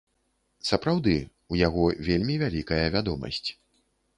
Сапраўды, 0.69 1.13
у 1.55 1.59
яго 1.67 1.83
вельмі 2.09 2.39
вялікая 2.45 2.83
вядомасць. 2.97 3.49